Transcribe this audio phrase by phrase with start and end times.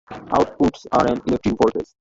[0.33, 1.85] Outputs are an electric voltage.